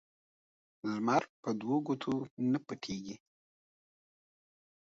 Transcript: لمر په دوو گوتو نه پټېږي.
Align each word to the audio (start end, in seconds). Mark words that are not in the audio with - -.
لمر 0.91 1.23
په 1.41 1.49
دوو 1.59 1.77
گوتو 1.85 2.13
نه 2.51 2.59
پټېږي. 2.65 3.15